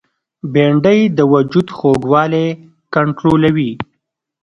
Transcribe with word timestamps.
بېنډۍ 0.53 0.99
د 1.17 1.19
وجود 1.33 1.67
خوږوالی 1.77 2.47
کنټرولوي 2.93 3.71